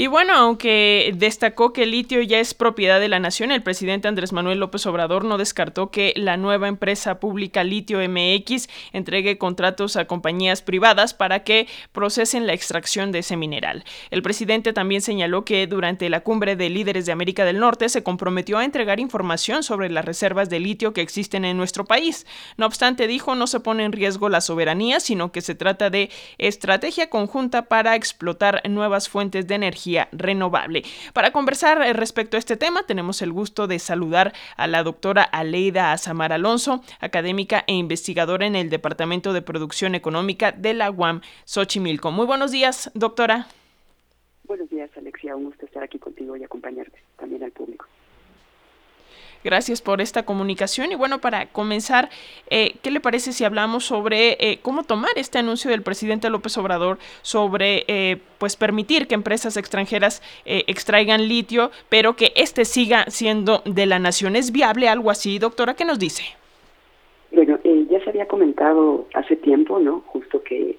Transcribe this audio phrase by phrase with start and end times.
[0.00, 4.06] Y bueno, aunque destacó que el litio ya es propiedad de la nación, el presidente
[4.06, 9.96] Andrés Manuel López Obrador no descartó que la nueva empresa pública Litio MX entregue contratos
[9.96, 13.82] a compañías privadas para que procesen la extracción de ese mineral.
[14.12, 18.04] El presidente también señaló que durante la cumbre de líderes de América del Norte se
[18.04, 22.24] comprometió a entregar información sobre las reservas de litio que existen en nuestro país.
[22.56, 26.08] No obstante, dijo, no se pone en riesgo la soberanía, sino que se trata de
[26.38, 30.82] estrategia conjunta para explotar nuevas fuentes de energía renovable.
[31.12, 35.22] Para conversar eh, respecto a este tema, tenemos el gusto de saludar a la doctora
[35.22, 41.22] Aleida Azamar Alonso, académica e investigadora en el Departamento de Producción Económica de la UAM
[41.44, 42.10] Xochimilco.
[42.10, 43.46] Muy buenos días, doctora.
[44.44, 45.36] Buenos días, Alexia.
[45.36, 47.86] Un gusto estar aquí contigo y acompañarte también al público.
[49.48, 50.92] Gracias por esta comunicación.
[50.92, 52.10] Y bueno, para comenzar,
[52.50, 56.58] eh, ¿qué le parece si hablamos sobre eh, cómo tomar este anuncio del presidente López
[56.58, 63.62] Obrador sobre eh, pues permitir que empresas extranjeras extraigan litio, pero que este siga siendo
[63.64, 64.36] de la nación?
[64.36, 65.72] ¿Es viable algo así, doctora?
[65.72, 66.24] ¿Qué nos dice?
[67.32, 67.58] Bueno,
[67.88, 70.02] ya se había comentado hace tiempo, ¿no?
[70.08, 70.76] Justo que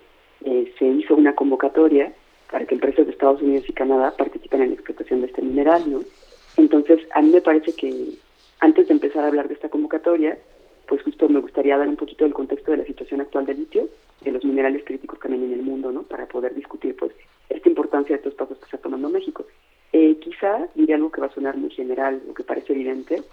[0.78, 2.14] se hizo una convocatoria
[2.52, 5.92] para que empresas de Estados Unidos y Canadá participen en la explotación de este mineral,
[5.92, 6.02] ¿no?
[6.56, 8.14] Entonces, a mí me parece que
[8.60, 10.38] antes de empezar a hablar de esta convocatoria,
[10.88, 13.88] pues justo me gustaría dar un poquito del contexto de la situación actual del litio,
[14.22, 16.04] de los minerales críticos que hay en el mundo, ¿no?
[16.04, 17.12] Para poder discutir, pues,
[17.48, 19.46] esta importancia de estos pasos que está tomando México.
[19.94, 23.24] Eh, quizá diré algo que va a sonar muy general, o que parece evidente,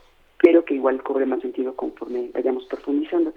[0.40, 3.32] pero que igual cobre más sentido conforme vayamos profundizando.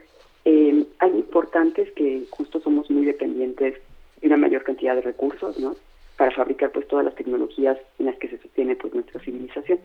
[0.46, 3.76] Eh, algo importante que justo somos muy dependientes
[4.22, 5.76] de una mayor cantidad de recursos, ¿no?
[6.18, 9.80] Para fabricar, pues, todas las tecnologías en las que se sostiene, pues, nuestra civilización.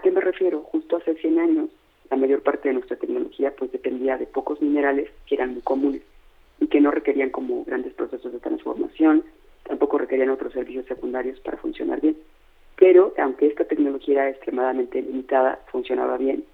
[0.00, 0.62] ¿A qué me refiero?
[0.62, 1.68] Justo hace 100 años,
[2.08, 6.00] la mayor parte de nuestra tecnología pues dependía de pocos minerales que eran muy comunes
[6.58, 9.24] y que no requerían como grandes procesos de transformación,
[9.64, 12.16] tampoco requerían otros servicios secundarios para funcionar bien.
[12.76, 16.44] Pero aunque esta tecnología era extremadamente limitada, funcionaba bien.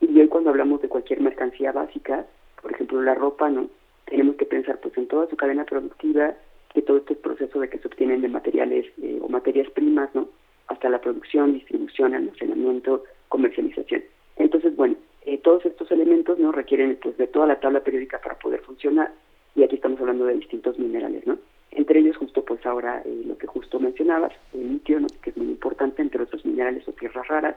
[0.00, 2.24] Y hoy cuando hablamos de cualquier mercancía básica,
[2.62, 3.68] por ejemplo la ropa, ¿no?
[4.04, 6.34] Tenemos que pensar pues en toda su cadena productiva,
[6.72, 10.28] que todo este proceso de que se obtienen de materiales eh, o materias primas, ¿no?
[10.82, 14.02] Hasta la producción, distribución, almacenamiento, comercialización.
[14.34, 18.36] Entonces, bueno, eh, todos estos elementos no requieren pues de toda la tabla periódica para
[18.36, 19.12] poder funcionar
[19.54, 21.38] y aquí estamos hablando de distintos minerales, ¿no?
[21.70, 25.06] Entre ellos justo pues ahora eh, lo que justo mencionabas, el litio, ¿no?
[25.22, 27.54] que es muy importante, entre otros minerales o tierras raras.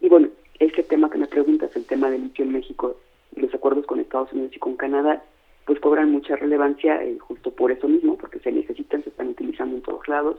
[0.00, 2.96] Y bueno, este tema que me preguntas, el tema del litio en México
[3.36, 5.22] los acuerdos con Estados Unidos y con Canadá,
[5.64, 9.76] pues cobran mucha relevancia eh, justo por eso mismo, porque se necesitan, se están utilizando
[9.76, 10.38] en todos lados.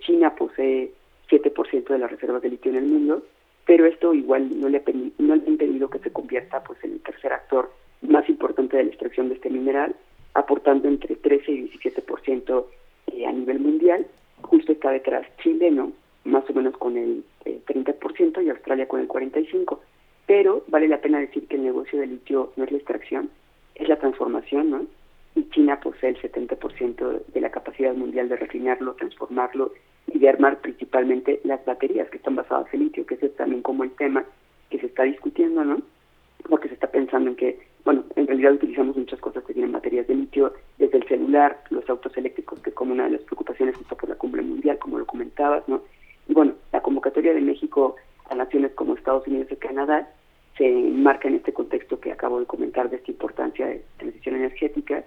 [0.00, 0.92] China posee
[1.28, 3.22] 7% de las reservas de litio en el mundo,
[3.66, 4.82] pero esto igual no le,
[5.18, 7.70] no ha impedido que se convierta pues en el tercer actor
[8.02, 9.94] más importante de la extracción de este mineral,
[10.34, 12.64] aportando entre 13 y 17%
[13.08, 14.06] eh, a nivel mundial.
[14.42, 15.92] Justo está detrás Chile, ¿no?
[16.24, 19.78] Más o menos con el 30% y Australia con el 45%.
[20.26, 23.30] Pero vale la pena decir que el negocio de litio no es la extracción,
[23.74, 24.86] es la transformación, ¿no?
[25.34, 29.72] Y China posee el 70% de la capacidad mundial de refinarlo, transformarlo
[30.06, 33.84] y de armar principalmente las baterías que están basadas en litio, que es también como
[33.84, 34.24] el tema
[34.70, 35.80] que se está discutiendo, ¿no?
[36.48, 40.06] Porque se está pensando en que, bueno, en realidad utilizamos muchas cosas que tienen baterías
[40.06, 43.96] de litio, desde el celular, los autos eléctricos, que como una de las preocupaciones justo
[43.96, 45.82] por la cumbre mundial, como lo comentabas, ¿no?
[46.28, 47.96] Y bueno, la convocatoria de México
[48.30, 50.08] a naciones como Estados Unidos y Canadá
[50.56, 55.04] se marca en este contexto que acabo de comentar de esta importancia de transición energética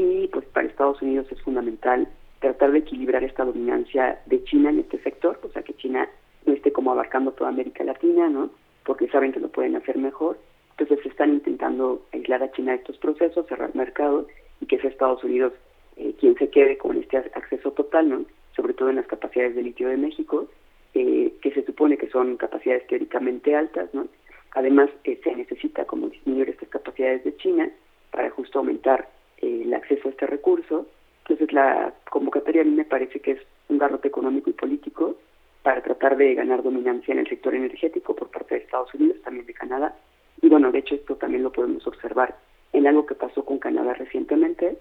[0.00, 2.08] y pues para Estados Unidos es fundamental
[2.40, 6.08] tratar de equilibrar esta dominancia de China en este sector, o sea que China
[6.46, 8.50] no esté como abarcando toda América Latina, ¿no?
[8.84, 10.38] Porque saben que lo pueden hacer mejor.
[10.78, 14.26] Entonces están intentando aislar a China de estos procesos, cerrar mercados
[14.60, 15.52] y que sea Estados Unidos
[15.96, 18.24] eh, quien se quede con este acceso total, ¿no?
[18.56, 20.48] Sobre todo en las capacidades de litio de México,
[20.94, 24.08] eh, que se supone que son capacidades teóricamente altas, ¿no?
[24.52, 27.70] Además, eh, se necesita como disminuir estas capacidades de China
[28.10, 29.08] para justo aumentar
[29.40, 30.86] el acceso a este recurso
[31.30, 35.14] entonces la convocatoria a mí me parece que es un garrote económico y político
[35.62, 39.46] para tratar de ganar dominancia en el sector energético por parte de Estados Unidos, también
[39.46, 39.94] de Canadá.
[40.42, 42.36] Y bueno, de hecho esto también lo podemos observar
[42.72, 44.78] en algo que pasó con Canadá recientemente,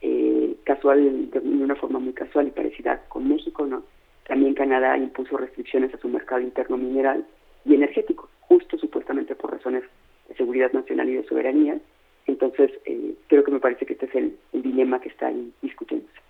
[0.00, 3.84] eh, casual, de una forma muy casual y parecida con México, ¿no?
[4.26, 7.24] También Canadá impuso restricciones a su mercado interno mineral
[7.64, 9.84] y energético, justo supuestamente por razones
[10.28, 11.78] de seguridad nacional y de soberanía,
[12.26, 16.22] entonces, eh, creo que me parece que este es el, dilema que está ahí discutiéndose.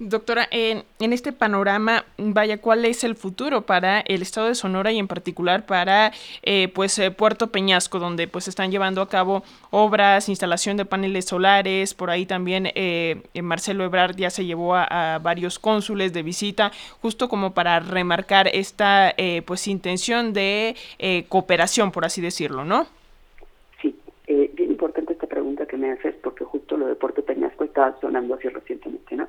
[0.00, 4.98] Doctora, en, este panorama, vaya, ¿cuál es el futuro para el estado de Sonora y
[4.98, 6.10] en particular para
[6.42, 11.26] eh, pues eh, Puerto Peñasco, donde pues están llevando a cabo obras, instalación de paneles
[11.26, 16.72] solares, por ahí también eh, Marcelo Ebrard ya se llevó a, varios cónsules de visita,
[17.00, 19.14] justo como para remarcar esta
[19.46, 20.74] pues intención de
[21.28, 22.86] cooperación, por así decirlo, ¿no?
[23.80, 23.94] Sí,
[24.26, 25.26] bien importante esta
[25.84, 29.26] pregunta que me haces, porque justo lo de Puerto Peñasco está sonando así recientemente, ¿no?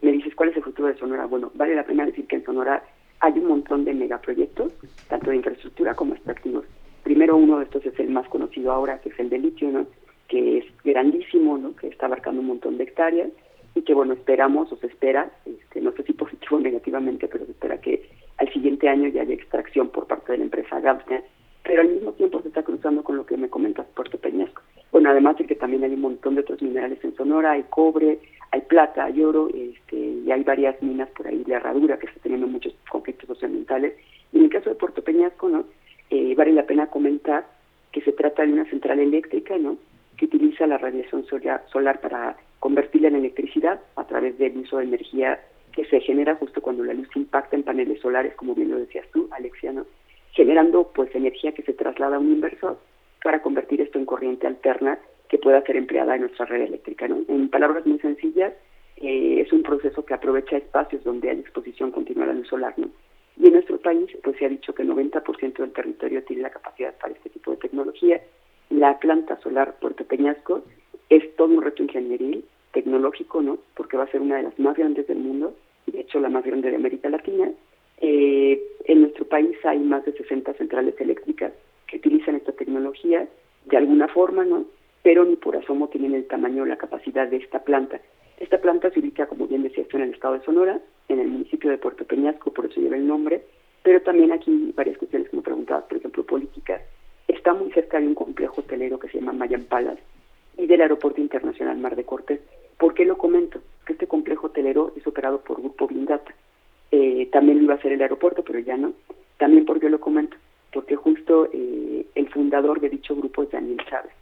[0.00, 1.26] me dices cuál es el futuro de Sonora.
[1.26, 2.82] Bueno, vale la pena decir que en Sonora
[3.20, 4.72] hay un montón de megaproyectos,
[5.08, 6.64] tanto de infraestructura como extractivos.
[7.02, 9.86] Primero uno de estos es el más conocido ahora, que es el de litio, ¿no?
[10.28, 11.74] que es grandísimo, ¿no?
[11.74, 13.30] que está abarcando un montón de hectáreas
[13.74, 17.44] y que, bueno, esperamos o se espera, este, no sé si positivo o negativamente, pero
[17.44, 21.22] se espera que al siguiente año ya haya extracción por parte de la empresa Gaussian,
[21.64, 24.17] pero al mismo tiempo se está cruzando con lo que me comentas, Puerto.
[25.08, 28.18] Además de que también hay un montón de otros minerales en Sonora, hay cobre,
[28.50, 32.22] hay plata, hay oro, este, y hay varias minas por ahí de herradura que están
[32.24, 33.94] teniendo muchos conflictos socioambientales.
[34.32, 35.64] Y en el caso de Puerto Peñasco, ¿no?
[36.10, 37.46] Eh, vale la pena comentar
[37.90, 39.78] que se trata de una central eléctrica, ¿no?
[40.18, 45.40] que utiliza la radiación solar, para convertirla en electricidad a través del uso de energía
[45.72, 49.06] que se genera justo cuando la luz impacta en paneles solares, como bien lo decías
[49.12, 49.86] tú, Alexia, ¿no?
[50.32, 52.78] generando pues energía que se traslada a un inversor
[53.22, 54.98] para convertir esto en corriente alterna
[55.28, 57.06] que pueda ser empleada en nuestra red eléctrica.
[57.08, 57.22] ¿no?
[57.28, 58.52] En palabras muy sencillas,
[58.96, 62.74] eh, es un proceso que aprovecha espacios donde hay exposición continua a la luz solar.
[62.76, 62.88] ¿no?
[63.36, 66.50] Y en nuestro país, pues se ha dicho que el 90% del territorio tiene la
[66.50, 68.20] capacidad para este tipo de tecnología.
[68.70, 70.62] La planta solar Puerto Peñasco
[71.08, 73.58] es todo un reto ingenieril, tecnológico, ¿no?
[73.74, 75.54] Porque va a ser una de las más grandes del mundo,
[75.86, 77.50] de hecho la más grande de América Latina.
[78.00, 81.52] Eh, en nuestro país hay más de 60 centrales eléctricas
[81.88, 83.26] que utilizan esta tecnología
[83.64, 84.66] de alguna forma, ¿no?
[85.02, 88.00] pero ni por asomo tienen el tamaño o la capacidad de esta planta.
[88.38, 91.70] Esta planta se ubica, como bien decía, en el estado de Sonora, en el municipio
[91.70, 93.42] de Puerto Peñasco, por eso lleva el nombre,
[93.82, 96.82] pero también aquí varias cuestiones me preguntabas, por ejemplo, políticas.
[97.26, 100.02] Está muy cerca de un complejo hotelero que se llama Mayan Palace
[100.56, 102.40] y del Aeropuerto Internacional Mar de Cortés.
[102.76, 103.60] ¿Por qué lo comento?
[103.86, 106.34] Que este complejo hotelero es operado por Grupo Vindata.
[106.90, 108.92] Eh, también lo iba a hacer el aeropuerto, pero ya no.
[109.36, 110.36] También porque lo comento,
[110.72, 114.12] porque justo eh, el fundador de dicho grupo es Daniel Chávez.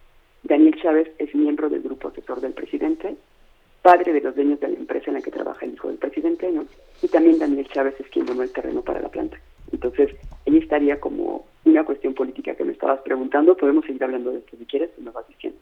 [0.43, 3.17] Daniel Chávez es miembro del grupo asesor del presidente,
[3.83, 6.51] padre de los dueños de la empresa en la que trabaja el hijo del presidente,
[6.51, 6.67] ¿no?
[7.03, 9.39] Y también Daniel Chávez es quien donó el terreno para la planta.
[9.73, 10.15] Entonces,
[10.47, 13.57] ahí estaría como una cuestión política que me estabas preguntando.
[13.57, 15.59] Podemos seguir hablando de esto si quieres, me vas diciendo.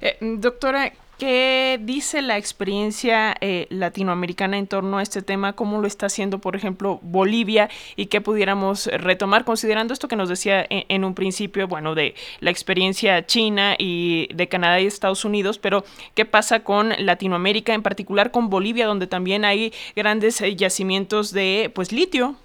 [0.00, 5.54] Eh, doctora, ¿qué dice la experiencia eh, latinoamericana en torno a este tema?
[5.54, 7.68] ¿Cómo lo está haciendo, por ejemplo, Bolivia?
[7.96, 12.50] ¿Y qué pudiéramos retomar, considerando esto que nos decía en, un principio, bueno, de la
[12.50, 15.84] experiencia china y de Canadá y Estados Unidos, pero
[16.14, 21.70] qué pasa con Latinoamérica, en particular con Bolivia, donde también hay grandes eh, yacimientos de,
[21.74, 22.36] pues, litio?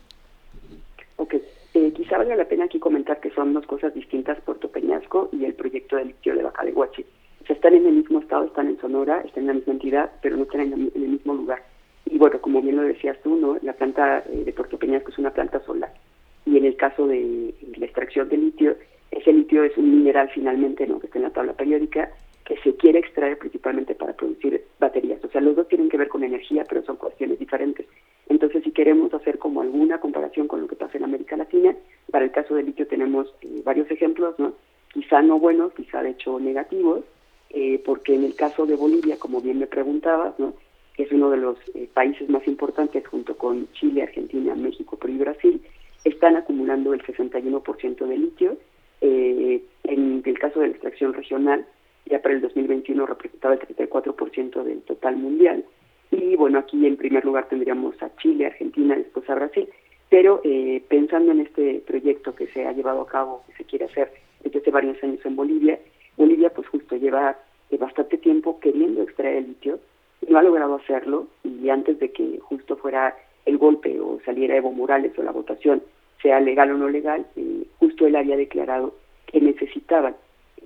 [1.18, 1.36] Ok,
[1.96, 5.54] quizá valga la pena aquí comentar que son dos cosas distintas, Puerto Peñasco y el
[5.54, 6.44] proyecto de litio de
[7.50, 10.44] Están en el mismo estado, están en Sonora, están en la misma entidad, pero no
[10.44, 11.64] están en, el mismo lugar.
[12.06, 13.58] Y bueno, como bien lo decías tú, ¿no?
[13.64, 15.92] la planta eh, de Puerto Peñasco es una planta solar.
[16.46, 18.76] Y en el caso de la extracción de litio,
[19.12, 22.12] ese litio es un mineral finalmente que está en la tabla periódica
[22.46, 25.24] que se quiere extraer principalmente para producir baterías.
[25.24, 27.86] O sea, los dos tienen que ver con energía, pero son cuestiones diferentes.
[28.28, 31.76] Entonces, si queremos hacer como alguna comparación con lo que pasa en América Latina,
[32.12, 34.54] para el caso del litio tenemos eh, varios ejemplos, ¿no?
[34.94, 37.04] Quizá no buenos, quizá de hecho negativos,
[37.52, 40.54] eh, porque en el caso de Bolivia, como bien me preguntabas, ¿no?
[40.98, 45.18] es uno de los eh, países más importantes junto con Chile, Argentina, México, Perú y
[45.18, 45.62] Brasil,
[46.04, 48.58] están acumulando el 61% de litio.
[49.02, 51.66] Eh, en el caso de la extracción regional,
[52.06, 55.64] ya para el 2021 representaba el 34% del total mundial.
[56.12, 59.70] Y bueno, aquí en primer lugar tendríamos a Chile, Argentina, después a Brasil.
[60.10, 60.42] Pero
[60.88, 64.12] pensando en este proyecto que se ha llevado a cabo, que se quiere hacer
[64.44, 65.80] desde hace varios años en Bolivia,
[66.20, 67.38] Bolivia pues justo lleva
[67.72, 69.80] eh, bastante tiempo queriendo extraer el litio
[70.22, 74.56] y no ha logrado hacerlo y antes de que justo fuera el golpe o saliera
[74.56, 75.82] Evo Morales o la votación,
[76.22, 78.94] sea legal o no legal, eh, justo él había declarado
[79.28, 80.16] que necesitaban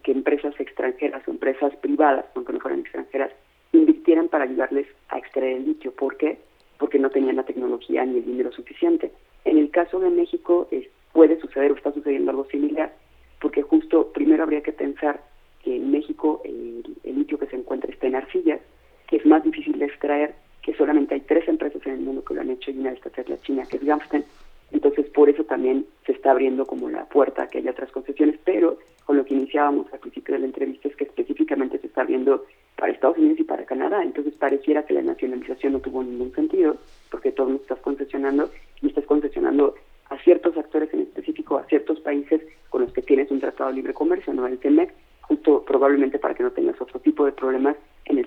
[0.03, 3.31] que empresas extranjeras o empresas privadas, aunque no fueran extranjeras,
[3.71, 5.91] invirtieran para ayudarles a extraer el litio.
[5.93, 6.37] ¿Por qué?
[6.77, 9.11] Porque no tenían la tecnología ni el dinero suficiente.
[9.45, 10.67] En el caso de México
[11.11, 12.93] puede suceder o está sucediendo algo similar,
[13.39, 15.21] porque justo primero habría que pensar
[15.63, 18.59] que en México el, litio que se encuentra está en
[19.07, 22.33] que es más difícil de extraer, que solamente hay tres empresas en el mundo que
[22.33, 24.23] lo han hecho y una de estas es la China, que es Gamsten.
[24.71, 28.39] Entonces, por eso también se está abriendo como la puerta a que haya otras concesiones,
[28.43, 32.01] pero con lo que iniciábamos al principio de la entrevista es que específicamente se está
[32.01, 34.01] abriendo para Estados Unidos y para Canadá.
[34.01, 36.77] Entonces pareciera que la nacionalización no tuvo ningún sentido,
[37.11, 38.49] porque todo lo estás concesionando
[38.81, 39.75] y estás concesionando
[40.09, 43.75] a ciertos actores en específico, a ciertos países con los que tienes un tratado de
[43.75, 44.47] libre comercio, ¿no?
[44.47, 47.75] El TEMEC, justo probablemente para que no tengas otro tipo de problemas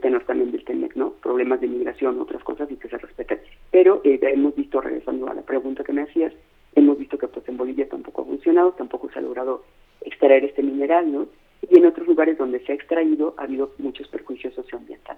[0.00, 1.10] tenor también del TEMEC, ¿no?
[1.22, 3.40] Problemas de migración, otras cosas y que se respeten.
[3.70, 6.32] Pero eh, hemos visto, regresando a la pregunta que me hacías,
[6.74, 9.64] hemos visto que pues en Bolivia tampoco ha funcionado, tampoco se ha logrado
[10.02, 11.26] extraer este mineral, ¿no?
[11.68, 15.15] Y en otros lugares donde se ha extraído ha habido muchos perjuicios socioambientales.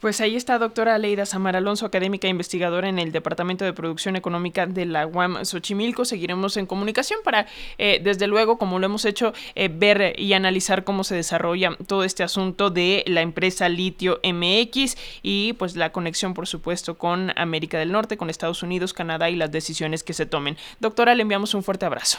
[0.00, 4.14] Pues ahí está doctora Leida Samar Alonso, académica e investigadora en el Departamento de Producción
[4.14, 6.04] Económica de la UAM Xochimilco.
[6.04, 7.46] Seguiremos en comunicación para,
[7.78, 12.04] eh, desde luego, como lo hemos hecho, eh, ver y analizar cómo se desarrolla todo
[12.04, 17.78] este asunto de la empresa Litio MX y pues la conexión, por supuesto, con América
[17.78, 20.58] del Norte, con Estados Unidos, Canadá y las decisiones que se tomen.
[20.78, 22.18] Doctora, le enviamos un fuerte abrazo.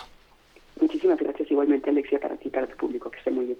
[0.81, 3.11] Muchísimas gracias igualmente, Alexia, para ti para tu público.
[3.11, 3.57] Que esté muy bien.